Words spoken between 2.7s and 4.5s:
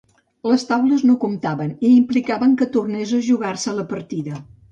tornés a jugar-se la partida.